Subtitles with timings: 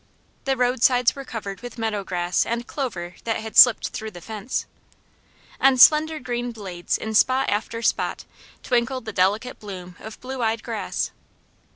[0.45, 4.65] The roadsides were covered with meadow grass and clover that had slipped through the fence.
[5.59, 8.25] On slender green blades, in spot after spot,
[8.63, 11.11] twinkled the delicate bloom of blue eyed grass.